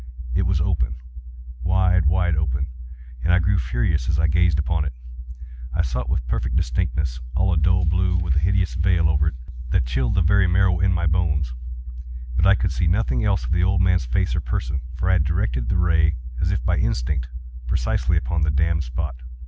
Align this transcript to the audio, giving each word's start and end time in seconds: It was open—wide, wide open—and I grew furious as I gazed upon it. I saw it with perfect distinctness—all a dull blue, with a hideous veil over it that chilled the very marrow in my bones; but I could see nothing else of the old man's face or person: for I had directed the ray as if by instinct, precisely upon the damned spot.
It 0.33 0.47
was 0.47 0.59
open—wide, 0.59 2.07
wide 2.07 2.35
open—and 2.35 3.31
I 3.31 3.37
grew 3.37 3.59
furious 3.59 4.09
as 4.09 4.17
I 4.17 4.25
gazed 4.27 4.57
upon 4.57 4.83
it. 4.83 4.93
I 5.75 5.83
saw 5.83 5.99
it 5.99 6.09
with 6.09 6.25
perfect 6.25 6.55
distinctness—all 6.55 7.53
a 7.53 7.57
dull 7.57 7.85
blue, 7.85 8.17
with 8.17 8.35
a 8.35 8.39
hideous 8.39 8.73
veil 8.73 9.07
over 9.07 9.27
it 9.27 9.35
that 9.69 9.85
chilled 9.85 10.15
the 10.15 10.23
very 10.23 10.47
marrow 10.47 10.79
in 10.79 10.91
my 10.91 11.05
bones; 11.05 11.53
but 12.35 12.47
I 12.47 12.55
could 12.55 12.71
see 12.71 12.87
nothing 12.87 13.23
else 13.23 13.43
of 13.45 13.51
the 13.51 13.63
old 13.63 13.81
man's 13.81 14.05
face 14.05 14.35
or 14.35 14.41
person: 14.41 14.81
for 14.95 15.07
I 15.07 15.13
had 15.13 15.23
directed 15.23 15.69
the 15.69 15.77
ray 15.77 16.15
as 16.41 16.49
if 16.49 16.65
by 16.65 16.77
instinct, 16.79 17.27
precisely 17.67 18.17
upon 18.17 18.41
the 18.41 18.49
damned 18.49 18.83
spot. 18.85 19.17